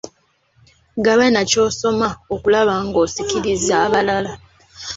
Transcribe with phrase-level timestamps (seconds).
[1.05, 4.31] Gabana ky'osoma okulaba nga osikiriza abalala.